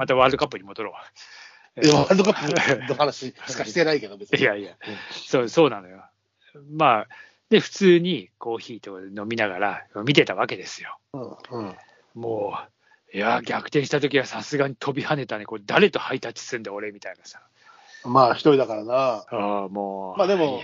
[0.00, 0.94] またワールドカップに戻ろ
[1.76, 1.84] う。
[1.84, 4.40] いやワールドカップの話 しかしてないけど、別に。
[4.40, 4.74] いやいや、
[5.10, 6.02] そう、そうなのよ。
[6.70, 7.08] まあ、
[7.50, 10.96] で、普通にコーヒーとか飲みながら見てたわけですよ。
[11.12, 11.36] うん。
[11.50, 11.76] うん。
[12.14, 12.56] も
[13.12, 15.44] う、いや、逆転した時はさすがに飛び跳ねたね。
[15.44, 17.42] これ誰とハイタッチすんだ、俺、みたいなさ。
[18.06, 18.94] まあ、一人だからな。
[18.94, 20.18] ああ、もう。
[20.18, 20.62] まあでも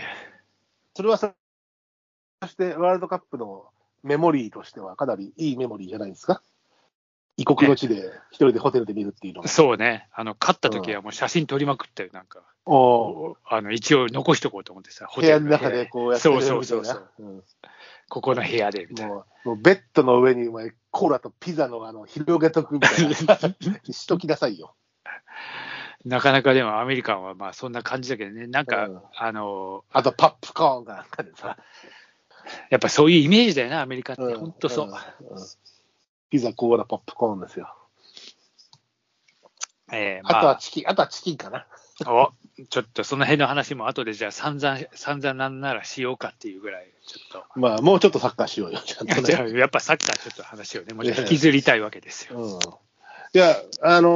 [0.95, 1.34] それはさ、
[2.41, 3.66] そしてワールドカップの
[4.02, 6.41] メモリーとしてはかなりいいメモリーじゃないですか。
[7.36, 9.48] 異国の地で一人でホテルで見るっていうのは。
[9.48, 10.08] そうね。
[10.14, 12.42] あの、勝った時はもう写真撮りまくったよ、なんか。
[12.64, 17.32] おあの、一応残しとこうと思ってさ、ホ部屋の中でこうやってそうるそうそうそうみたいな。
[17.32, 17.42] うん
[18.09, 19.14] ここの部屋で、みたいな。
[19.45, 23.14] もうベッドの上にお前コーラとピザのあの広げとくみたいな。
[23.90, 24.76] しときなさいよ。
[26.04, 31.59] なかなかでもアメリカンはまあそんな感じだけどね、なんか、うんあの、あとパップコーンがなんかでさ。
[32.71, 34.23] やっぱそういうイメージだよな、アメリカって。
[34.23, 34.87] うん本当そう。
[34.87, 34.93] んん
[36.30, 37.74] ピザ、コーラ、ポップコーンですよ。
[39.93, 41.66] えーあとまあ、はチキン、あとはチキンかな。
[42.07, 42.33] お
[42.68, 47.60] ちょっとその辺の話も後でじゃあ散々、散々なんならしようかっていうぐらい、ちょっと。
[47.60, 49.59] まあ、もうちょっとサッカーしようよ、ちゃんとじゃあね。
[49.59, 52.38] やっぱサッカーちょっと話をね、もう引きずりたいわけですよ。
[52.38, 52.59] うん、い
[53.33, 54.11] や、あの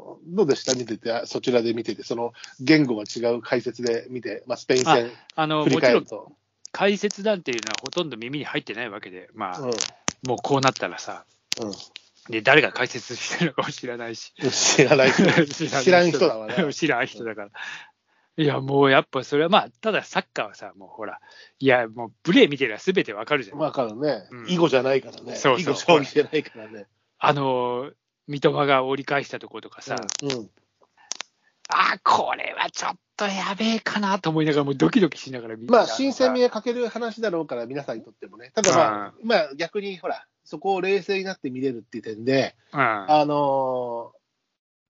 [0.00, 0.74] ーどうでした？
[0.74, 6.32] 見てて、あそちらで見てて、その言語が違う解説で見て、まあ、スペイン戦あの、振りもちろん返ると。
[6.72, 9.70] 解説なんていうのはほとんど耳に入ってないわけで、まあ、うん
[10.26, 11.24] もうこうなったらさ、
[11.60, 11.72] うん
[12.30, 14.32] で誰が解説してるのかも知らないし。
[14.50, 15.24] 知らない人
[15.82, 16.72] 知らん人だわね。
[16.72, 17.50] 知らん人だから。
[18.36, 21.20] いや、もうやっぱそれはまあ、ただサッカーはさ、もうほら、
[21.58, 23.58] いや、もうプレー見てりゃ全てわかるじゃん。
[23.58, 24.50] わかるねうん。
[24.50, 25.36] 囲碁じゃないからね。
[25.36, 26.86] そうそう囲碁勝利じゃないからね。
[27.18, 27.92] あの、
[28.26, 30.50] 三笘が折り返したところとかさ、うんうん
[31.68, 38.52] あ、これはちょっとやべえかなと思いながら、もうドキドキしながら見てまあ、新鮮味が欠ける話だろうから、皆さんにとってもね。
[38.54, 44.24] ただまあ、まあ、逆にほら、そこを冷静になって見れるっていう点で、うん、あのー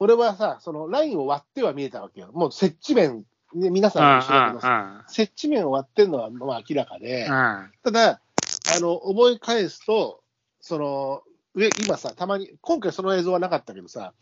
[0.00, 2.30] 俺はさ、そのラインを割っては見えたわけよ。
[2.32, 3.24] もう接地面、
[3.54, 8.20] ね、皆さんも一緒だけどさ、接地面を割ってるのはまあ明らかで、うんただ、
[8.76, 10.20] あの、思い返すと、
[10.60, 11.22] その、
[11.54, 14.12] 上、今さ、たまに、今回その映像はなかったけどさ。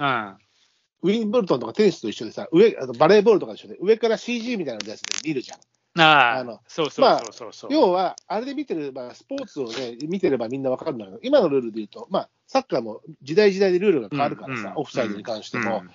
[1.03, 5.59] ウィンブルトンとかテニスと一緒でさ、上、あのバレーボールとか一緒で、上から CG みたいなやつで見るじゃん。
[6.01, 7.73] あああのそうそうそうそうそう。
[7.73, 15.91] 要は、あれで見てれば、スポーツをね、見てればみんなわかるんだけど、今のルールで言うと、まあ、サッカーも時代時代でルールが変わるからさ、うんオフサイドに関しても、うん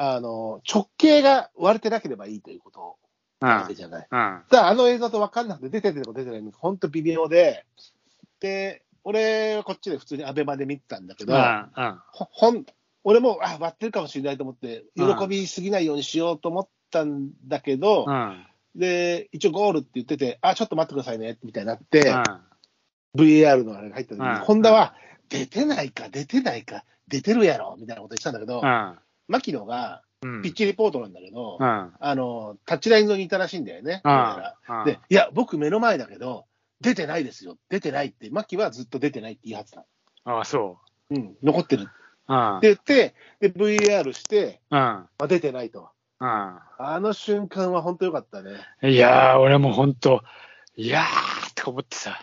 [0.00, 2.96] あの、直径が割れてなければいいということ。
[3.40, 4.08] わけじゃない。
[4.10, 4.42] うん。
[4.50, 7.64] だあの映像と分かんなくて、出てるのか出てないのか、本当微妙で、
[8.40, 12.00] で、俺はこっちで普通にアベマで見てたんだけど、うん。
[12.12, 12.64] ほほん
[13.08, 15.18] 俺も、あ、割ってるかもしれないと思って、うん。
[15.18, 18.46] 喜びすぎないようにしようと思ったんだけど、うん。
[18.74, 22.22] で、一応ゴールって言ってて、あ、ちょっと待ってくださいね、みたいになって、うん。
[23.16, 24.36] VAR のあれが入った時に、うん。
[24.40, 24.94] ホンダは、
[25.30, 28.60] 出てないか、出てないか、出てるやろ、みたいなこと言ってたんだけど、
[29.26, 30.42] 牧野が、うん。
[30.42, 31.92] ピッチリポートなんだけど、うん。
[31.98, 34.02] あの、タッチライン沿いにいたらしいんだよね。
[34.84, 36.44] で、いや、僕目の前だけど、
[36.82, 37.56] 出てないですよ。
[37.70, 39.86] 出てないって、牧はずっと出てないって言い張ってた。
[40.24, 40.78] ああ、そ
[41.10, 41.14] う。
[41.18, 41.88] ん、残ってる
[42.28, 42.66] って。
[42.68, 44.78] 言って、で、VAR して、うん。
[44.78, 45.88] まあ、出てないと。
[46.20, 48.52] うあの瞬間は本当よかったね。
[48.82, 48.90] ん。
[48.90, 50.22] いやー、俺も本当、
[50.76, 52.16] いやーって思ってさ、よ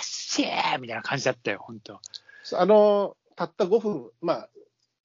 [0.00, 2.00] っしゃーみたいな感じだったよ、本当。
[2.52, 4.48] あの、たった5分、まあ、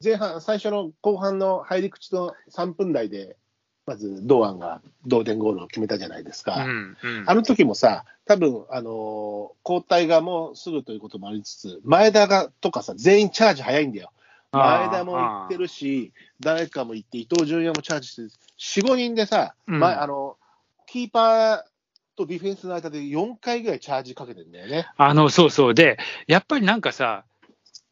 [0.04, 3.38] 前半、最初の後半の入り口の3分台で、
[3.86, 6.66] まず堂安が同点ゴールを決めたじゃないですか。
[6.66, 6.98] うん。
[7.02, 7.24] うん。
[7.28, 14.12] あの時もさ、多分あのー交代がもうすぐということもありつつ、前田がとかさ、全員チャージ早いんだよ。
[14.52, 20.38] 前田も行ってるし、誰かも行って、伊東純也もチャージしてる、4、5人でさ、うん前あの
[20.88, 21.64] キーパー
[22.16, 24.88] とディフェンスの間で4回ぐらいチャージかけてるんだよね。
[24.98, 25.74] あの、そうそう。
[25.74, 25.98] で、
[26.28, 27.26] やっぱりなんかさ、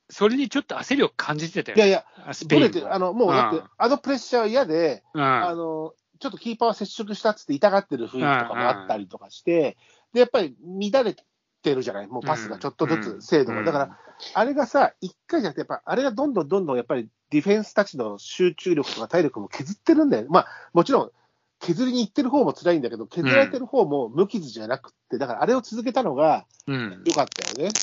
[0.09, 5.21] それにちょっと焦りを感じてたよいやいや、スペインあのもうだって、うんあのプレッシャーは嫌で、うん。
[5.21, 9.75] あのちょっとキーパーは接触したっつって痛がってる雰囲気とかもあったりとかして、
[10.13, 11.15] でやっぱり乱れ
[11.63, 13.59] てるじゃない、もうパスがちょっとずうんつ精度が。
[13.59, 13.97] うんだから、
[14.35, 20.27] あれがさ、1回じゃなくて、やっぱあれがどんどんどんどんやっぱりディフェンスたちの集中力とか体力も削ってるんだよ。
[20.29, 21.11] まあ、もちろん、
[21.59, 27.03] 削りに行ってる方も辛いんだけど、削られてる方も無傷じゃなくって、だからあれを続けたのがうん。
[27.05, 27.73] 良かったよね。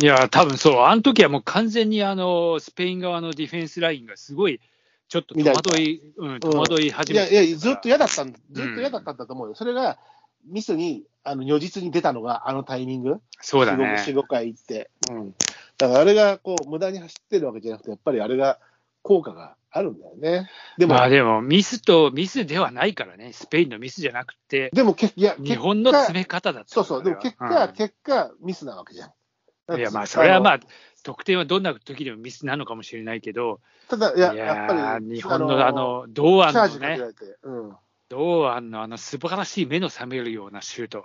[0.00, 4.60] いや、多分そう、あの時はもう完全にあのスペイン側のディフェンスラインがすごい、
[5.08, 9.54] ちょっと戸惑い、うん、戸惑い始いやめていや、ずっと嫌だったんずっと嫌だったんだと思うよ。
[9.54, 9.98] それが
[10.46, 13.20] ミスに、あの如実に出たのがあのタイミング？
[13.40, 14.04] そうだね。
[14.06, 14.90] 4、5回行って。
[15.10, 15.34] うん。
[15.78, 18.58] だからあれがこう無駄に走ってるわけじゃなくて、やっぱりあれが
[19.02, 20.50] 効果があるんだよね。
[20.78, 29.12] でも、まあでも、ミスとミスではないからね、スペインのミスじゃなくて、でもけいや、日本の詰め方だったそうそう、でも結果、うん結果、ミスなわけじゃん。
[29.68, 30.60] だいや、まあ、それはまあ、
[31.04, 37.76] 得点はどんな時でもミスなのかもしれないけど、ただ、いや、いやっぱり、日本のあの、堂安のねチャージかけら、れて、うん。
[38.10, 41.04] 堂安のあの素晴らしい目の覚めるようなシュート。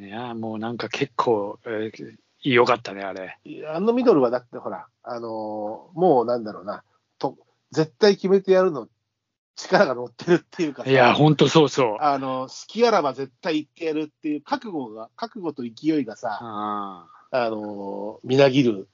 [0.00, 2.16] いや、もうなんか結構、えー
[2.46, 3.38] 良かったね、あれ。
[3.66, 6.84] あのミドルはだってほら、あのーもうなんだろうな、
[7.18, 7.36] と
[7.72, 8.86] 絶対決めてやるの、
[9.56, 11.96] 力が乗ってるっていうかさいや、ほんとそうそう。
[12.00, 18.88] あの、隙あらば絶対行ってやるっていう覚悟が、覚悟と勢いがさ、ああのーみなぎる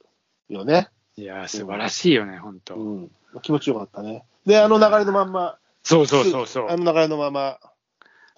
[0.47, 0.89] よね。
[1.17, 2.75] ーいや、素晴らしいよね、ほんと。
[2.75, 3.11] うん。
[3.41, 4.23] 気持ちよかったね。
[4.45, 6.69] で、あの流れのまんま、そうそうそうそう。
[6.69, 7.59] あの流れのまま。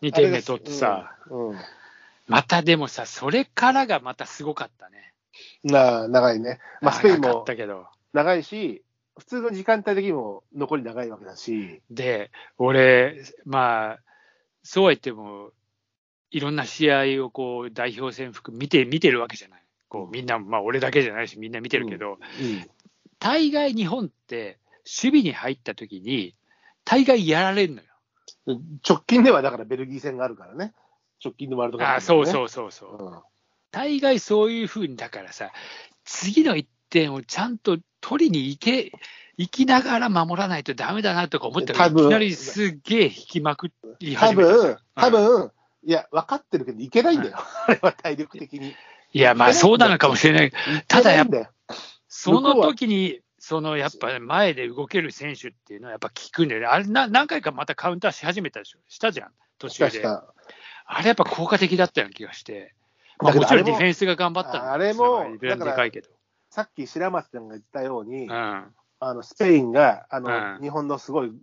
[0.01, 1.49] 2点目取ってさ、うん。
[1.49, 1.57] うん
[2.27, 5.13] またでもさ、それからがまたすごかったね。
[5.63, 6.59] な長いね。
[6.81, 7.45] まあ、スペインも。
[8.13, 8.83] 長いし、
[9.17, 13.99] 普通の時間帯的にも残り長いわけだし、で、俺、まあ、
[14.63, 15.51] そうは言っても、
[16.31, 19.63] いろんな試合をこう代表戦含め見て見てるわけじゃない。
[19.87, 22.17] こうみんな、まあ、俺だけじゃないし、みんな見てるけど、
[23.19, 26.33] 大概日本って、守備に入った時に、
[26.85, 27.87] 大概やられるのよ。
[28.45, 30.73] うん直近ではだからベルギー戦があるからね。
[31.23, 33.05] 直近のワールドカップ、ああ、そうそううそうそう。
[33.05, 33.21] うん
[33.73, 35.51] 大概そういうふうに、だからさ、
[36.05, 38.91] 次の1点をちゃんと取りに行け、
[39.35, 45.51] 行きながら守らないとダメだなとか思ったら、いきなりすっげえ引きまくり多始めたじゃん分、多分、
[45.85, 47.37] いや、分かってるけど、いけないんだよ。
[47.67, 48.75] あれは体力的に。
[49.11, 50.53] いや、まあそうなのかもしれない。
[50.87, 51.51] ただやっぱ
[52.07, 56.67] その時に、そのやっぱ前で動ける選手っていうのはやっぱ効くんだよね。
[56.67, 58.79] あれな、何回かまたカウンターし始めたでしょ？
[58.87, 60.07] したじゃん、途中で。
[60.07, 62.73] あれやっぱ効果的だったような気がして。
[63.19, 65.25] まあ、もちろんディフェンスが頑張ったのあれも
[65.75, 66.09] かいけど。
[66.51, 68.31] さっき白松さんが言ったように、うん。
[68.31, 71.33] あのスペインがあの、うん日本のすごい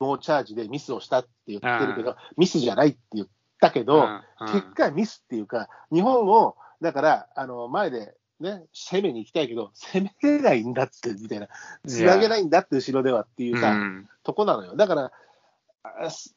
[0.00, 3.28] 猛チャージでミスをしたって言ってるけど、ミスじゃないって言っ
[3.60, 3.96] たけど、
[4.40, 11.48] うん結果ミスっていうか、日本を、だから、あの前で、ね、攻めに行きたいけど、攻めれないんだって、みたいな、
[11.86, 14.74] つなげないんだって、後ろではっていうさ、うんとこなのよ。
[14.74, 15.12] だから、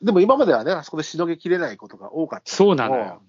[0.01, 3.21] でも今まではね、あそこでしのげきれないことが多かったそうなのよ。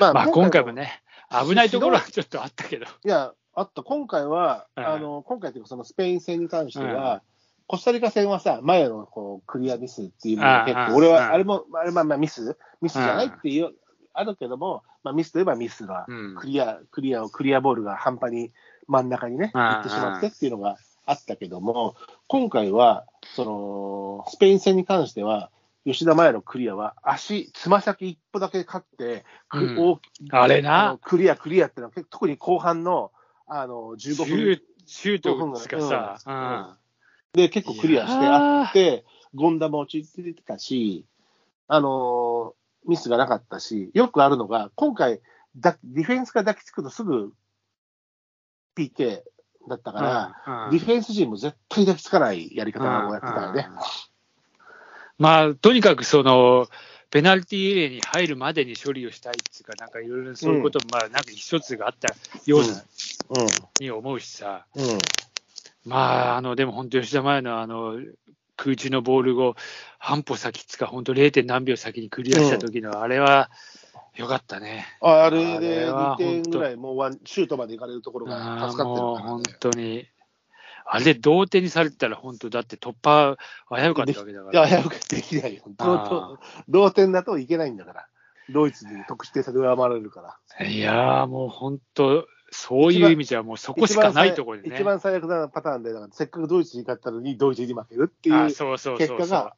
[0.00, 0.82] ままあ今回もね。
[0.82, 1.02] ね、
[1.48, 2.86] 危ないところはちょっとあったけど。
[2.86, 4.86] いや、あった、今回は、うん。
[4.86, 7.20] あの今回というか、そのスペイン戦に関しては、うん。
[7.66, 11.32] コスタリカ戦はさ、前のこうクリアミスっていうのうんが結構、うん俺は、うん。
[11.32, 12.58] あれも、あれまあまあミス？
[12.82, 13.72] ミスじゃないっていう、
[14.12, 16.34] あるけども、まあ、ミスといえばミスが、うん。
[16.34, 18.50] クリア、クリアを、クリアボールが半端に
[18.88, 21.94] 真ん中にね、うん行ってしまってっていうのがあったけども、
[22.26, 23.44] 今回は、そ
[24.24, 25.50] の、スペイン戦に関しては、
[25.84, 29.68] 吉田麻也のクリアは、足、つま先一歩だけ勝って、くう
[30.24, 30.28] ん。
[30.32, 30.92] あれな。
[30.92, 33.12] のクリア、クリアっていうのは、特に後半の、
[33.46, 36.36] あの、15分シュートがさ、うん。
[36.36, 36.76] うん。
[37.34, 39.04] で結構クリアしてあって、
[39.36, 41.04] 権田も落ち着いてたし、
[41.68, 45.20] あのーミスがなかったし、よくあるのが、今回
[45.56, 47.32] だ、ディフェンスが抱きつくとすぐ
[48.76, 49.22] PK
[49.68, 50.00] だったか
[50.46, 53.66] ら、うんディフェンス陣も絶対抱きつかないやり方をやってたよね。
[53.70, 53.78] うん
[55.16, 56.66] まあ、とにかくその、
[57.10, 62.08] ペナルティーエリアに入るまでに処理をしたいっていうか、なんかいろいろそういうことも、まあ、なんか一つがあった
[62.46, 62.66] ような、
[63.78, 64.84] に思うしさ、うん。
[64.84, 64.98] うん。
[65.84, 68.00] まあ、あの、でも本当、吉田麻也のあの、
[68.56, 69.56] 空中のボールを
[69.98, 71.44] 半歩先っつか、本当 0.
[71.44, 73.50] 何秒先にクリアした時の、あれは、
[74.16, 74.86] よかったね。
[75.00, 79.56] ああれあでれは2点ぐらい、もうワンシュートまで行かれるところが助かってるもう本からね。
[79.60, 80.06] 当に。
[80.86, 83.36] あれで同点にされてたら、本当、だって突破
[83.70, 84.68] 危うかったわけだかいや、ら。
[84.68, 85.62] 早くできないよ。
[86.68, 88.06] 同点だといけないんだから。
[88.50, 90.66] ドイツに得失点差で上回られるから。
[90.66, 94.76] いやー、もう本当、そういう意味じゃ、もうそこしかないところでね。
[94.76, 98.58] 一番最悪なパターンで、せっかくドイツに勝ったのに、ドイツに負けるっていう結
[99.16, 99.56] 果が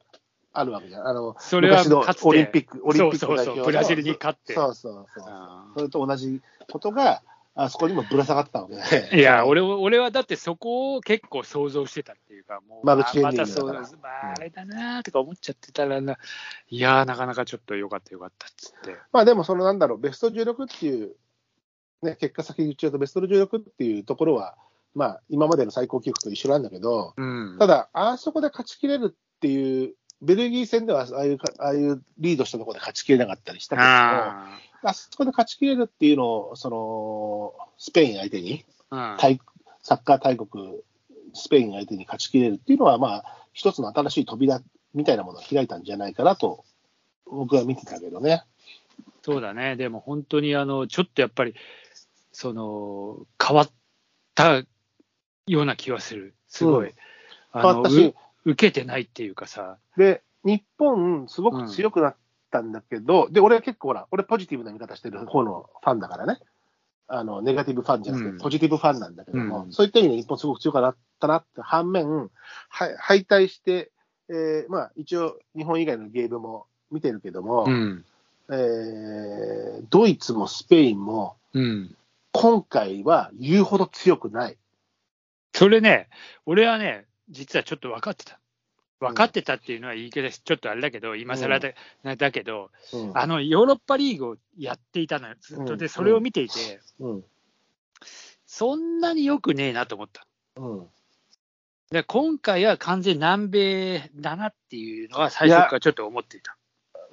[0.55, 1.07] あるわけじゃん。
[1.07, 5.25] あのそれはかつてオリンピック、オリンピッそうそうク代表のそうブラジルに勝ってそうそうそう。
[5.29, 6.41] あそれと同じ
[6.73, 7.23] ことが、
[7.55, 9.19] あそこにもぶら下がったわけで。
[9.19, 16.17] いや、俺は俺はだってそこを結構想像してたっていうか、もう、マルチエンディンまたそう、まあ、あれだなとか思っちゃってたらな、
[16.69, 18.97] いやー、なかなかちょっとよかったよかったっつって。
[19.12, 21.17] まあでも、そのなんだろう、ベスト16っていう、
[22.03, 24.57] ね、結果先に言っちゃうと、ベスト16っていうところは、
[24.95, 27.57] まあ、今までの最高記録と一緒なんだけど、うん。
[27.59, 39.38] ただ、あそこで勝ちきれるっていう、ベルギー戦ではああいうかああいうリードしたところで勝ちきれなかったりしたけども、ああそこで勝ちきれるっていうのを、そのスペイン相手に、ーうん大
[39.83, 40.81] サッカー大国、
[41.35, 44.61] スペイン相手に勝ちきれるっていうのは、まあ、一つの新しい扉
[44.95, 46.65] みたいなものを開いたんじゃないかなと、
[47.26, 48.43] 僕は見てたけどね。
[49.23, 51.55] そうだね、でも本当にあのちょっとやっぱり、
[52.37, 53.71] その変わっ
[54.35, 54.62] た
[55.47, 56.88] ような気はする、すごい。
[56.88, 58.14] うん
[58.45, 62.16] 受けてないっていうかさ、で、日本、すごく強くなっ
[62.50, 66.38] たんだけど、で、俺は結構ほら、俺ポジティブな見方してる方のファンだからね。
[67.09, 72.28] あのネガティブファンじゃなくて、うんポジティブファンなんだけども、うんそういった意味で日本すごく強くなったなって反面、は
[72.99, 73.90] 敗退して、
[74.28, 78.05] えーまあ、一応、日本以外のゲームも見てるけども、うん。
[78.50, 81.97] えードイツもスペインも、うん。
[82.38, 84.59] 今回は言うほど強くない。
[85.55, 86.11] それね、
[86.45, 88.38] 俺はね、実はちょっと分かってた。
[89.00, 91.73] 分かってたっていうのは言い方ちょっとあれだけど、今更だ,、
[92.16, 95.73] だけど、うんあのヨーロッパリーグをやっていたのよ、ずっと。
[95.73, 97.25] うんで、それを見ていて、うん
[98.45, 100.26] そんなによくねえなと思った。
[100.57, 100.87] うん
[101.90, 106.57] で今回は完全に南米だなっていうのは最初からちょっと思っていた。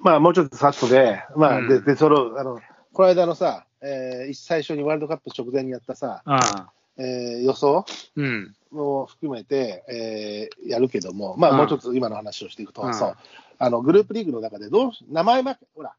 [0.00, 2.60] まあ、もうちょっとさっとで、まあ、うんで、で、その、あの、
[2.92, 7.84] この間のさ、えー最初にワールドカップ直前にやったさ、あえー予想
[8.16, 8.54] うん。
[8.70, 13.16] も含めて、えーやるけども、まあ、うんもうちょっと今の話をしていくと、うんそう、
[13.58, 15.94] あの、グループリーグの中でどうし、名前負け、ほら、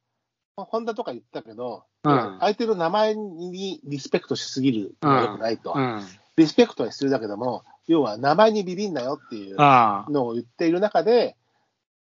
[0.58, 5.74] ホンダとか言ったけど、うん相手の名前にリスペクトしすぎるのは良くないと。
[5.76, 6.02] うん。
[6.38, 9.56] リスペクトは必要だけども、要は名前にビビんなよっていう。
[9.58, 11.36] のを言っている中で、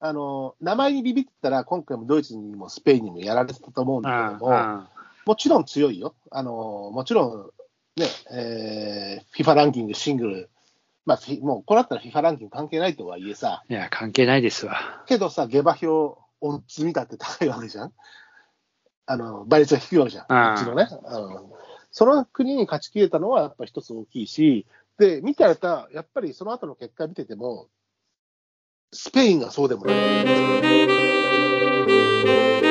[0.00, 4.84] あの、名前にビビってたら、今回もドイツにもスペインにもやられてたと思うんだけども、
[5.26, 6.14] もちろん強いよ。
[6.30, 7.52] あの、もちろ
[7.96, 10.50] ん、ね、えー、FIFA ランキングシングル、
[11.06, 15.04] まあ、もうこれだったら FIFA ランキング関係ないとはいえさ、いや、関係ないですわ。
[15.06, 17.92] けどさ、下馬評、オッズ見たって高いわけじゃん。
[19.06, 20.26] あの、倍率が低いわけじゃん。
[20.26, 20.88] こうちのね。
[20.90, 21.54] うん
[21.96, 24.66] その国に勝ち切れたのはやっぱ一つ大きいし、
[24.98, 27.68] で、見てられた、やっぱりその後の結果見てても、
[28.92, 32.63] スペインがそうでもない。